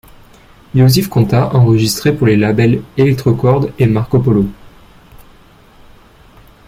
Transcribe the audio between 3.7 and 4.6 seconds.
et Marco Polo.